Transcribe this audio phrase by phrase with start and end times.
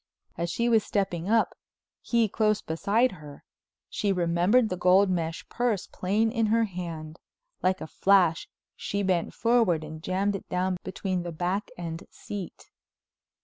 [0.35, 1.53] As she was stepping up,
[2.01, 3.43] he close beside her,
[3.87, 7.19] she remembered the gold mesh purse plain in her hand.
[7.61, 12.71] Like a flash she bent forward and jammed it down between the back and seat.